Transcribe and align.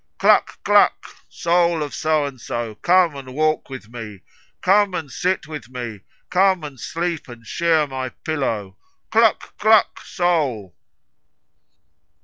Cluck! 0.17 0.57
cluck! 0.63 1.05
soul 1.29 1.83
of 1.83 1.93
So 1.93 2.25
and 2.25 2.41
so, 2.41 2.73
come 2.73 3.15
and 3.15 3.35
walk 3.35 3.69
with 3.69 3.87
me, 3.89 4.21
Come 4.61 4.95
and 4.95 5.11
sit 5.11 5.45
with 5.45 5.69
me, 5.69 5.99
Come 6.31 6.63
and 6.63 6.79
sleep 6.79 7.27
and 7.27 7.45
share 7.45 7.85
my 7.85 8.09
pillow. 8.09 8.77
Cluck! 9.11 9.55
cluck! 9.59 10.01
soul." 10.03 10.75